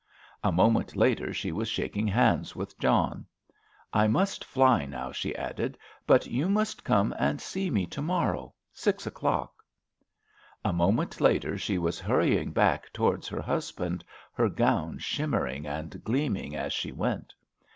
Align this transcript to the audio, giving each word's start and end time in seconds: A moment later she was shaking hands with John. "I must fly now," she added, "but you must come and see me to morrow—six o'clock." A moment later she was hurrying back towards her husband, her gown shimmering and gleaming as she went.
A 0.43 0.51
moment 0.51 0.95
later 0.95 1.31
she 1.31 1.51
was 1.51 1.69
shaking 1.69 2.07
hands 2.07 2.55
with 2.55 2.75
John. 2.79 3.27
"I 3.93 4.07
must 4.07 4.43
fly 4.43 4.87
now," 4.87 5.11
she 5.11 5.35
added, 5.35 5.77
"but 6.07 6.25
you 6.25 6.49
must 6.49 6.83
come 6.83 7.13
and 7.19 7.39
see 7.39 7.69
me 7.69 7.85
to 7.85 8.01
morrow—six 8.01 9.05
o'clock." 9.05 9.63
A 10.65 10.73
moment 10.73 11.21
later 11.21 11.55
she 11.55 11.77
was 11.77 11.99
hurrying 11.99 12.49
back 12.49 12.91
towards 12.91 13.27
her 13.27 13.43
husband, 13.43 14.03
her 14.33 14.49
gown 14.49 14.97
shimmering 14.97 15.67
and 15.67 16.03
gleaming 16.03 16.55
as 16.55 16.73
she 16.73 16.91
went. 16.91 17.35